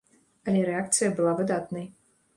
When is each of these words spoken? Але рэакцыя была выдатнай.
Але 0.47 0.63
рэакцыя 0.69 1.13
была 1.19 1.37
выдатнай. 1.43 1.85